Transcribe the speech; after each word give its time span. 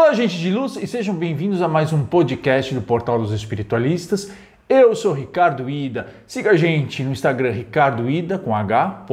Olá, 0.00 0.14
gente 0.14 0.38
de 0.38 0.48
luz, 0.52 0.76
e 0.76 0.86
sejam 0.86 1.12
bem-vindos 1.12 1.60
a 1.60 1.66
mais 1.66 1.92
um 1.92 2.04
podcast 2.04 2.72
do 2.72 2.80
Portal 2.80 3.18
dos 3.18 3.32
Espiritualistas. 3.32 4.30
Eu 4.68 4.94
sou 4.94 5.12
Ricardo 5.12 5.68
Ida. 5.68 6.06
Siga 6.24 6.52
a 6.52 6.56
gente 6.56 7.02
no 7.02 7.10
Instagram 7.10 7.50
Ricardo 7.50 8.08
Ida 8.08 8.38
com 8.38 8.54
H. 8.54 9.04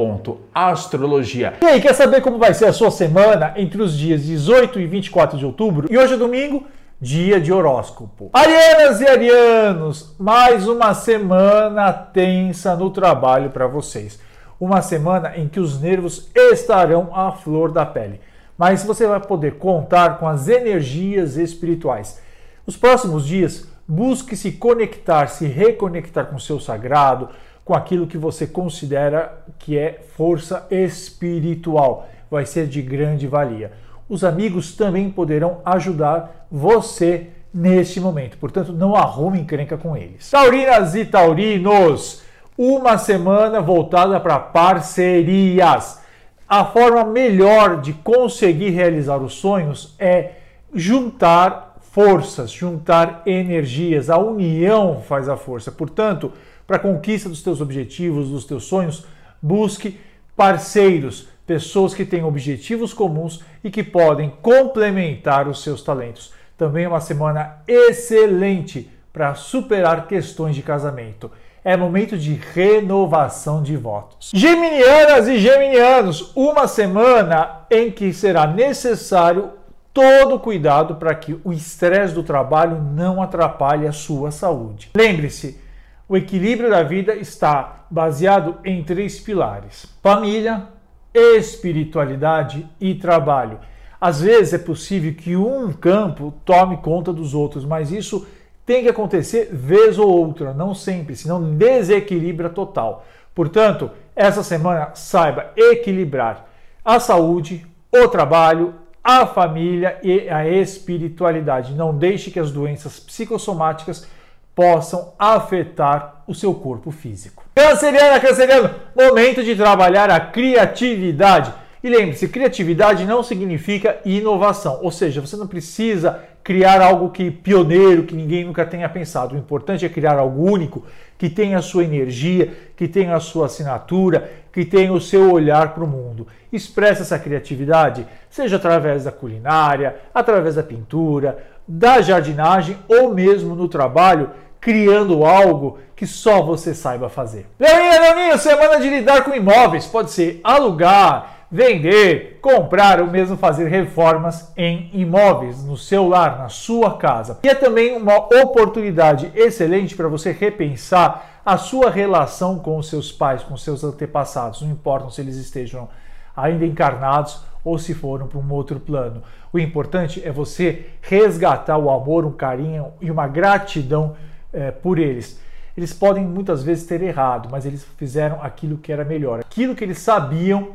Astrologia. 0.54 1.54
E 1.60 1.66
aí, 1.66 1.80
quer 1.80 1.92
saber 1.92 2.20
como 2.22 2.38
vai 2.38 2.54
ser 2.54 2.66
a 2.66 2.72
sua 2.72 2.92
semana 2.92 3.52
entre 3.56 3.82
os 3.82 3.98
dias 3.98 4.24
18 4.24 4.78
e 4.78 4.86
24 4.86 5.36
de 5.36 5.44
outubro? 5.44 5.88
E 5.90 5.98
hoje 5.98 6.14
é 6.14 6.16
domingo, 6.16 6.64
dia 7.00 7.40
de 7.40 7.52
horóscopo. 7.52 8.30
Arianas 8.32 9.00
e 9.00 9.08
arianos, 9.08 10.14
mais 10.16 10.68
uma 10.68 10.94
semana 10.94 11.92
tensa 11.92 12.76
no 12.76 12.90
trabalho 12.90 13.50
para 13.50 13.66
vocês. 13.66 14.20
Uma 14.58 14.80
semana 14.80 15.36
em 15.36 15.48
que 15.48 15.58
os 15.58 15.80
nervos 15.80 16.30
estarão 16.32 17.10
à 17.12 17.32
flor 17.32 17.72
da 17.72 17.84
pele 17.84 18.20
mas 18.56 18.84
você 18.84 19.06
vai 19.06 19.20
poder 19.20 19.54
contar 19.54 20.18
com 20.18 20.26
as 20.26 20.48
energias 20.48 21.36
espirituais. 21.36 22.20
Os 22.66 22.76
próximos 22.76 23.26
dias, 23.26 23.68
busque 23.86 24.36
se 24.36 24.52
conectar, 24.52 25.28
se 25.28 25.46
reconectar 25.46 26.26
com 26.26 26.36
o 26.36 26.40
seu 26.40 26.58
sagrado, 26.58 27.28
com 27.64 27.74
aquilo 27.74 28.06
que 28.06 28.18
você 28.18 28.46
considera 28.46 29.44
que 29.58 29.76
é 29.76 30.00
força 30.16 30.66
espiritual. 30.70 32.08
Vai 32.30 32.46
ser 32.46 32.66
de 32.66 32.80
grande 32.82 33.26
valia. 33.26 33.72
Os 34.08 34.24
amigos 34.24 34.74
também 34.74 35.10
poderão 35.10 35.60
ajudar 35.64 36.46
você 36.50 37.28
neste 37.52 38.00
momento. 38.00 38.36
Portanto, 38.38 38.72
não 38.72 38.94
arrume 38.94 39.40
encrenca 39.40 39.76
com 39.76 39.96
eles. 39.96 40.30
Taurinas 40.30 40.94
e 40.94 41.04
taurinos, 41.04 42.22
uma 42.56 42.98
semana 42.98 43.60
voltada 43.60 44.20
para 44.20 44.38
parcerias. 44.38 46.00
A 46.48 46.64
forma 46.64 47.02
melhor 47.04 47.80
de 47.80 47.92
conseguir 47.92 48.70
realizar 48.70 49.16
os 49.16 49.34
sonhos 49.34 49.96
é 49.98 50.32
juntar 50.72 51.76
forças, 51.90 52.52
juntar 52.52 53.22
energias. 53.26 54.08
A 54.08 54.16
união 54.16 55.02
faz 55.02 55.28
a 55.28 55.36
força. 55.36 55.72
Portanto, 55.72 56.32
para 56.64 56.76
a 56.76 56.80
conquista 56.80 57.28
dos 57.28 57.42
teus 57.42 57.60
objetivos, 57.60 58.28
dos 58.28 58.44
teus 58.44 58.64
sonhos, 58.64 59.04
busque 59.42 59.98
parceiros, 60.36 61.28
pessoas 61.44 61.94
que 61.94 62.04
têm 62.04 62.22
objetivos 62.22 62.92
comuns 62.92 63.42
e 63.64 63.70
que 63.70 63.82
podem 63.82 64.30
complementar 64.40 65.48
os 65.48 65.64
seus 65.64 65.82
talentos. 65.82 66.32
Também 66.56 66.84
é 66.84 66.88
uma 66.88 67.00
semana 67.00 67.56
excelente 67.66 68.88
para 69.12 69.34
superar 69.34 70.06
questões 70.06 70.54
de 70.54 70.62
casamento 70.62 71.28
é 71.66 71.76
momento 71.76 72.16
de 72.16 72.32
renovação 72.32 73.60
de 73.60 73.76
votos. 73.76 74.30
Geminianas 74.32 75.26
e 75.26 75.36
geminianos, 75.40 76.30
uma 76.36 76.68
semana 76.68 77.62
em 77.68 77.90
que 77.90 78.12
será 78.12 78.46
necessário 78.46 79.50
todo 79.92 80.38
cuidado 80.38 80.94
para 80.94 81.12
que 81.12 81.36
o 81.42 81.52
estresse 81.52 82.14
do 82.14 82.22
trabalho 82.22 82.80
não 82.80 83.20
atrapalhe 83.20 83.84
a 83.84 83.90
sua 83.90 84.30
saúde. 84.30 84.92
Lembre-se, 84.94 85.60
o 86.08 86.16
equilíbrio 86.16 86.70
da 86.70 86.84
vida 86.84 87.16
está 87.16 87.84
baseado 87.90 88.58
em 88.64 88.84
três 88.84 89.18
pilares: 89.18 89.86
família, 90.00 90.68
espiritualidade 91.12 92.64
e 92.80 92.94
trabalho. 92.94 93.58
Às 94.00 94.20
vezes 94.20 94.54
é 94.54 94.58
possível 94.58 95.12
que 95.14 95.34
um 95.34 95.72
campo 95.72 96.32
tome 96.44 96.76
conta 96.76 97.12
dos 97.12 97.34
outros, 97.34 97.64
mas 97.64 97.90
isso 97.90 98.24
tem 98.66 98.82
que 98.82 98.88
acontecer 98.88 99.48
vez 99.52 99.96
ou 99.96 100.08
outra, 100.08 100.52
não 100.52 100.74
sempre, 100.74 101.14
senão 101.14 101.54
desequilibra 101.54 102.50
total. 102.50 103.06
Portanto, 103.32 103.90
essa 104.14 104.42
semana 104.42 104.90
saiba 104.94 105.52
equilibrar 105.56 106.46
a 106.84 106.98
saúde, 106.98 107.64
o 107.92 108.08
trabalho, 108.08 108.74
a 109.04 109.24
família 109.24 109.98
e 110.02 110.28
a 110.28 110.48
espiritualidade. 110.48 111.74
Não 111.74 111.96
deixe 111.96 112.30
que 112.30 112.40
as 112.40 112.50
doenças 112.50 112.98
psicossomáticas 112.98 114.06
possam 114.52 115.12
afetar 115.18 116.24
o 116.26 116.34
seu 116.34 116.52
corpo 116.54 116.90
físico. 116.90 117.44
Canceriana, 117.54 118.18
canceriano, 118.18 118.70
momento 118.96 119.44
de 119.44 119.54
trabalhar 119.54 120.10
a 120.10 120.18
criatividade. 120.18 121.52
E 121.84 121.88
lembre-se, 121.88 122.26
criatividade 122.26 123.04
não 123.04 123.22
significa 123.22 123.98
inovação, 124.04 124.80
ou 124.82 124.90
seja, 124.90 125.20
você 125.20 125.36
não 125.36 125.46
precisa 125.46 126.20
criar 126.46 126.80
algo 126.80 127.10
que 127.10 127.28
pioneiro, 127.28 128.04
que 128.04 128.14
ninguém 128.14 128.44
nunca 128.44 128.64
tenha 128.64 128.88
pensado. 128.88 129.34
O 129.34 129.38
importante 129.38 129.84
é 129.84 129.88
criar 129.88 130.16
algo 130.16 130.48
único, 130.48 130.84
que 131.18 131.28
tenha 131.28 131.58
a 131.58 131.62
sua 131.62 131.82
energia, 131.82 132.52
que 132.76 132.86
tenha 132.86 133.16
a 133.16 133.18
sua 133.18 133.46
assinatura, 133.46 134.30
que 134.52 134.64
tenha 134.64 134.92
o 134.92 135.00
seu 135.00 135.32
olhar 135.32 135.74
para 135.74 135.82
o 135.82 135.88
mundo. 135.88 136.28
Expresse 136.52 137.02
essa 137.02 137.18
criatividade, 137.18 138.06
seja 138.30 138.54
através 138.54 139.02
da 139.02 139.10
culinária, 139.10 139.96
através 140.14 140.54
da 140.54 140.62
pintura, 140.62 141.36
da 141.66 142.00
jardinagem 142.00 142.76
ou 142.86 143.12
mesmo 143.12 143.56
no 143.56 143.66
trabalho, 143.66 144.30
criando 144.60 145.24
algo 145.24 145.80
que 145.96 146.06
só 146.06 146.42
você 146.42 146.72
saiba 146.72 147.08
fazer. 147.08 147.46
Leoninha, 147.58 148.00
Leoninha, 148.00 148.38
semana 148.38 148.78
de 148.78 148.88
lidar 148.88 149.24
com 149.24 149.34
imóveis. 149.34 149.86
Pode 149.86 150.12
ser 150.12 150.40
alugar, 150.44 151.35
vender, 151.50 152.38
comprar 152.40 153.00
ou 153.00 153.06
mesmo 153.06 153.36
fazer 153.36 153.68
reformas 153.68 154.52
em 154.56 154.90
imóveis, 154.92 155.64
no 155.64 155.76
seu 155.76 156.08
lar, 156.08 156.38
na 156.38 156.48
sua 156.48 156.96
casa. 156.96 157.38
E 157.42 157.48
é 157.48 157.54
também 157.54 157.96
uma 157.96 158.16
oportunidade 158.16 159.30
excelente 159.34 159.94
para 159.94 160.08
você 160.08 160.32
repensar 160.32 161.40
a 161.44 161.56
sua 161.56 161.90
relação 161.90 162.58
com 162.58 162.76
os 162.76 162.88
seus 162.88 163.12
pais, 163.12 163.42
com 163.42 163.56
seus 163.56 163.84
antepassados, 163.84 164.62
não 164.62 164.70
importa 164.70 165.10
se 165.10 165.20
eles 165.20 165.36
estejam 165.36 165.88
ainda 166.36 166.66
encarnados 166.66 167.40
ou 167.64 167.78
se 167.78 167.94
foram 167.94 168.26
para 168.26 168.38
um 168.38 168.52
outro 168.52 168.78
plano. 168.80 169.22
O 169.52 169.58
importante 169.58 170.20
é 170.24 170.30
você 170.30 170.86
resgatar 171.00 171.78
o 171.78 171.90
amor, 171.90 172.24
um 172.24 172.32
carinho 172.32 172.88
e 173.00 173.10
uma 173.10 173.26
gratidão 173.26 174.16
é, 174.52 174.70
por 174.70 174.98
eles. 174.98 175.40
Eles 175.76 175.92
podem 175.92 176.24
muitas 176.24 176.62
vezes 176.62 176.86
ter 176.86 177.02
errado, 177.02 177.48
mas 177.50 177.64
eles 177.64 177.86
fizeram 177.96 178.42
aquilo 178.42 178.78
que 178.78 178.92
era 178.92 179.04
melhor, 179.04 179.40
aquilo 179.40 179.74
que 179.74 179.84
eles 179.84 179.98
sabiam 179.98 180.70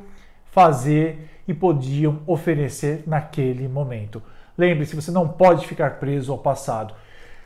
fazer 0.52 1.30
e 1.48 1.54
podiam 1.54 2.20
oferecer 2.28 3.04
naquele 3.08 3.68
momento. 3.68 4.22
Lembre-se, 4.58 4.96
você 4.96 5.12
não 5.12 5.28
pode 5.28 5.66
ficar 5.66 6.00
preso 6.00 6.32
ao 6.32 6.38
passado. 6.38 6.94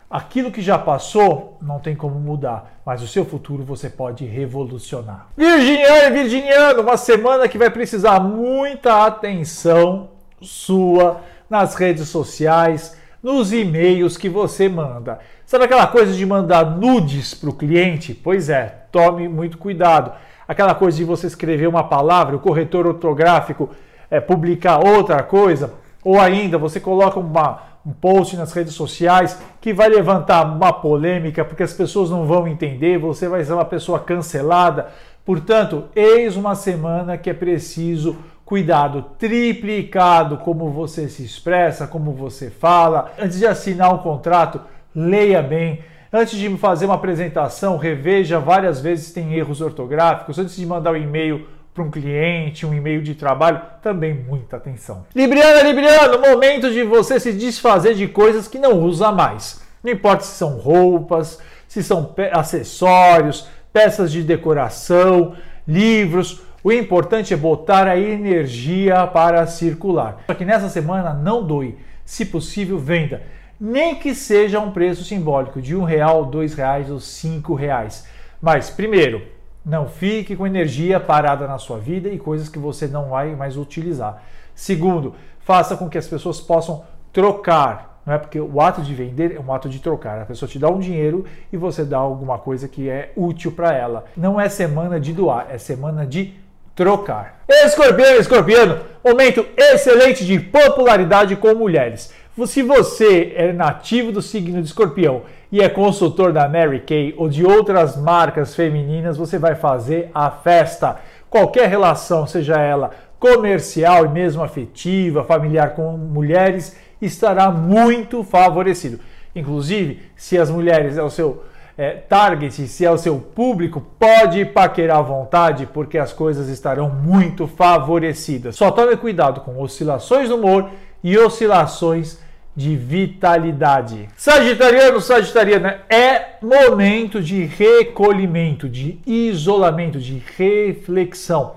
Aquilo 0.09 0.51
que 0.51 0.61
já 0.61 0.77
passou 0.77 1.57
não 1.61 1.79
tem 1.79 1.95
como 1.95 2.19
mudar, 2.19 2.81
mas 2.85 3.01
o 3.01 3.07
seu 3.07 3.25
futuro 3.25 3.63
você 3.63 3.89
pode 3.89 4.25
revolucionar. 4.25 5.27
Virginiano 5.35 6.07
e 6.07 6.11
Virginiano, 6.11 6.81
uma 6.81 6.97
semana 6.97 7.47
que 7.47 7.57
vai 7.57 7.69
precisar 7.69 8.19
muita 8.19 9.05
atenção 9.05 10.09
sua 10.41 11.21
nas 11.49 11.75
redes 11.75 12.07
sociais, 12.09 12.97
nos 13.21 13.51
e-mails 13.51 14.17
que 14.17 14.29
você 14.29 14.69
manda. 14.69 15.19
Sabe 15.45 15.65
aquela 15.65 15.87
coisa 15.87 16.13
de 16.13 16.25
mandar 16.25 16.77
nudes 16.77 17.33
para 17.33 17.49
o 17.49 17.55
cliente? 17.55 18.13
Pois 18.13 18.49
é, 18.49 18.85
tome 18.91 19.27
muito 19.27 19.57
cuidado 19.57 20.11
aquela 20.47 20.75
coisa 20.75 20.97
de 20.97 21.03
você 21.03 21.27
escrever 21.27 21.67
uma 21.67 21.83
palavra, 21.83 22.35
o 22.35 22.39
corretor 22.39 22.87
ortográfico 22.87 23.69
é, 24.09 24.19
publicar 24.19 24.85
outra 24.85 25.21
coisa, 25.23 25.73
ou 26.03 26.19
ainda 26.19 26.57
você 26.57 26.79
coloca 26.79 27.19
uma, 27.19 27.61
um 27.85 27.91
post 27.91 28.37
nas 28.37 28.53
redes 28.53 28.73
sociais 28.73 29.39
que 29.59 29.73
vai 29.73 29.89
levantar 29.89 30.45
uma 30.45 30.71
polêmica 30.71 31.43
porque 31.43 31.63
as 31.63 31.73
pessoas 31.73 32.09
não 32.09 32.25
vão 32.25 32.47
entender, 32.47 32.97
você 32.97 33.27
vai 33.27 33.43
ser 33.43 33.53
uma 33.53 33.65
pessoa 33.65 33.99
cancelada. 33.99 34.87
Portanto, 35.25 35.85
eis 35.95 36.35
uma 36.35 36.53
semana 36.53 37.17
que 37.17 37.29
é 37.29 37.33
preciso 37.33 38.15
cuidado 38.45 39.03
triplicado 39.17 40.37
como 40.37 40.69
você 40.69 41.09
se 41.09 41.25
expressa, 41.25 41.87
como 41.87 42.11
você 42.11 42.51
fala. 42.51 43.11
Antes 43.17 43.39
de 43.39 43.47
assinar 43.47 43.93
um 43.93 43.97
contrato, 43.97 44.61
leia 44.95 45.41
bem 45.41 45.79
Antes 46.17 46.39
de 46.39 46.49
fazer 46.57 46.85
uma 46.85 46.95
apresentação, 46.95 47.75
reveja 47.75 48.39
várias 48.39 48.79
vezes 48.79 49.07
se 49.07 49.13
tem 49.13 49.33
erros 49.33 49.59
ortográficos. 49.59 50.39
Antes 50.39 50.55
de 50.55 50.65
mandar 50.65 50.93
um 50.93 50.95
e-mail 50.95 51.45
para 51.73 51.83
um 51.83 51.91
cliente, 51.91 52.65
um 52.65 52.73
e-mail 52.73 53.01
de 53.01 53.15
trabalho, 53.15 53.61
também 53.81 54.13
muita 54.13 54.55
atenção. 54.55 55.05
Libriana, 55.13 55.61
Libriano, 55.61 56.21
momento 56.21 56.71
de 56.71 56.83
você 56.83 57.19
se 57.19 57.33
desfazer 57.33 57.95
de 57.95 58.07
coisas 58.07 58.47
que 58.47 58.57
não 58.57 58.79
usa 58.79 59.11
mais. 59.11 59.61
Não 59.83 59.91
importa 59.91 60.23
se 60.23 60.37
são 60.37 60.51
roupas, 60.51 61.37
se 61.67 61.83
são 61.83 62.15
acessórios, 62.31 63.49
peças 63.73 64.09
de 64.09 64.23
decoração, 64.23 65.35
livros. 65.67 66.41
O 66.63 66.71
importante 66.71 67.33
é 67.33 67.37
botar 67.37 67.89
a 67.89 67.99
energia 67.99 69.05
para 69.05 69.45
circular. 69.47 70.23
Só 70.27 70.33
que 70.33 70.45
nessa 70.45 70.69
semana 70.69 71.13
não 71.13 71.45
doe. 71.45 71.77
Se 72.05 72.25
possível, 72.25 72.79
venda 72.79 73.21
nem 73.59 73.95
que 73.95 74.13
seja 74.13 74.59
um 74.59 74.71
preço 74.71 75.03
simbólico 75.03 75.61
de 75.61 75.75
um 75.75 75.83
real, 75.83 76.25
dois 76.25 76.53
reais 76.53 76.89
ou 76.89 76.99
cinco 76.99 77.53
reais. 77.53 78.07
Mas 78.41 78.69
primeiro, 78.69 79.21
não 79.65 79.87
fique 79.87 80.35
com 80.35 80.45
energia 80.45 80.99
parada 80.99 81.47
na 81.47 81.57
sua 81.57 81.79
vida 81.79 82.09
e 82.09 82.19
coisas 82.19 82.49
que 82.49 82.59
você 82.59 82.87
não 82.87 83.09
vai 83.09 83.35
mais 83.35 83.57
utilizar. 83.57 84.21
Segundo, 84.53 85.15
faça 85.39 85.75
com 85.75 85.89
que 85.89 85.97
as 85.97 86.07
pessoas 86.07 86.39
possam 86.39 86.83
trocar, 87.11 88.01
não 88.05 88.13
é 88.13 88.17
porque 88.17 88.39
o 88.39 88.61
ato 88.61 88.81
de 88.81 88.93
vender 88.93 89.35
é 89.35 89.39
um 89.39 89.51
ato 89.51 89.67
de 89.67 89.79
trocar. 89.79 90.21
A 90.21 90.25
pessoa 90.25 90.47
te 90.47 90.59
dá 90.59 90.69
um 90.69 90.79
dinheiro 90.79 91.25
e 91.51 91.57
você 91.57 91.83
dá 91.83 91.97
alguma 91.97 92.37
coisa 92.37 92.67
que 92.67 92.87
é 92.87 93.11
útil 93.15 93.51
para 93.51 93.73
ela. 93.73 94.05
Não 94.15 94.39
é 94.39 94.47
semana 94.47 94.99
de 94.99 95.11
doar, 95.11 95.47
é 95.49 95.57
semana 95.57 96.05
de 96.05 96.35
trocar. 96.75 97.39
Escorpião, 97.47 98.15
escorpiano, 98.17 98.79
momento 99.03 99.45
excelente 99.57 100.23
de 100.25 100.39
popularidade 100.39 101.35
com 101.35 101.55
mulheres 101.55 102.13
Se 102.43 102.61
você 102.61 103.31
é 103.33 103.53
nativo 103.53 104.11
do 104.11 104.21
signo 104.21 104.61
de 104.61 104.67
escorpião 104.67 105.21
e 105.49 105.61
é 105.61 105.69
consultor 105.69 106.33
da 106.33 106.49
Mary 106.49 106.81
Kay 106.81 107.15
ou 107.17 107.29
de 107.29 107.45
outras 107.45 107.95
marcas 107.95 108.53
femininas, 108.53 109.15
você 109.15 109.39
vai 109.39 109.55
fazer 109.55 110.11
a 110.13 110.29
festa. 110.29 110.97
Qualquer 111.29 111.69
relação, 111.69 112.27
seja 112.27 112.59
ela 112.59 112.91
comercial 113.17 114.05
e 114.05 114.09
mesmo 114.09 114.43
afetiva, 114.43 115.23
familiar 115.23 115.75
com 115.75 115.97
mulheres, 115.97 116.75
estará 117.01 117.49
muito 117.49 118.21
favorecido. 118.21 118.99
Inclusive, 119.33 120.01
se 120.17 120.37
as 120.37 120.49
mulheres 120.49 120.97
é 120.97 121.01
o 121.01 121.09
seu 121.09 121.41
é, 121.77 121.91
target, 121.91 122.67
se 122.67 122.85
é 122.85 122.91
o 122.91 122.97
seu 122.97 123.17
público, 123.17 123.81
pode 123.97 124.43
paquerar 124.43 124.97
à 124.97 125.01
vontade, 125.01 125.65
porque 125.67 125.97
as 125.97 126.11
coisas 126.11 126.49
estarão 126.49 126.89
muito 126.89 127.47
favorecidas. 127.47 128.57
Só 128.57 128.71
tome 128.71 128.97
cuidado 128.97 129.39
com 129.39 129.61
oscilações 129.61 130.27
do 130.27 130.35
humor 130.35 130.69
e 131.01 131.17
oscilações 131.17 132.24
de 132.55 132.75
vitalidade. 132.75 134.07
Sagitariano, 134.15 135.01
Sagitariana, 135.01 135.81
é 135.89 136.35
momento 136.41 137.21
de 137.21 137.43
recolhimento, 137.43 138.69
de 138.69 138.99
isolamento, 139.05 139.99
de 139.99 140.23
reflexão 140.37 141.55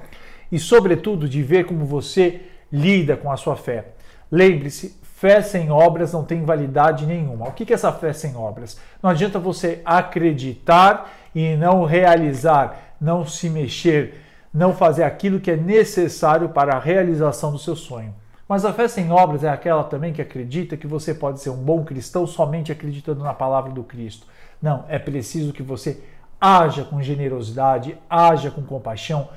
e, 0.51 0.59
sobretudo, 0.59 1.29
de 1.29 1.43
ver 1.43 1.67
como 1.67 1.85
você 1.85 2.41
lida 2.73 3.17
com 3.17 3.31
a 3.31 3.37
sua 3.37 3.55
fé. 3.55 3.93
Lembre-se, 4.31 4.99
fé 5.03 5.41
sem 5.41 5.71
obras 5.71 6.13
não 6.13 6.25
tem 6.25 6.45
validade 6.45 7.07
nenhuma. 7.07 7.49
O 7.49 7.53
que 7.53 7.73
é 7.73 7.75
essa 7.75 7.93
fé 7.93 8.13
sem 8.13 8.37
obras? 8.37 8.79
Não 9.03 9.11
adianta 9.11 9.39
você 9.39 9.81
acreditar 9.85 11.13
e 11.35 11.57
não 11.57 11.85
realizar, 11.85 12.95
não 13.01 13.25
se 13.25 13.49
mexer, 13.49 14.23
não 14.53 14.75
fazer 14.75 15.05
aquilo 15.05 15.41
que 15.41 15.51
é 15.51 15.57
necessário 15.57 16.49
para 16.49 16.75
a 16.75 16.81
realização 16.81 17.53
do 17.53 17.59
seu 17.59 17.77
sonho. 17.77 18.15
Mas 18.49 18.65
a 18.65 18.73
fé 18.73 18.89
sem 18.89 19.13
obras 19.13 19.45
é 19.45 19.51
aquela 19.51 19.85
também 19.85 20.13
que 20.13 20.23
acredita 20.23 20.77
que 20.77 20.87
você 20.87 21.13
pode 21.13 21.41
ser 21.41 21.51
um 21.51 21.63
bom 21.63 21.85
cristão 21.85 22.27
somente 22.27 22.73
acreditando 22.73 23.23
na 23.23 23.35
palavra 23.35 23.71
do 23.71 23.85
Cristo. 23.85 24.27
Não, 24.61 24.87
é 24.89 24.99
preciso 24.99 25.53
que 25.53 25.63
você 25.63 26.03
haja 26.41 26.83
com 26.83 27.03
generosidade, 27.03 27.99
haja 28.09 28.51
com 28.51 28.63
compaixão, 28.63 29.29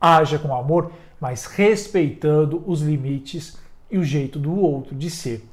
haja 0.00 0.38
com 0.38 0.54
amor, 0.54 0.92
mas 1.20 1.46
respeitando 1.46 2.62
os 2.64 2.80
limites 2.80 3.58
e 3.90 3.98
o 3.98 4.04
jeito 4.04 4.38
do 4.38 4.56
outro 4.58 4.94
de 4.94 5.10
ser. 5.10 5.44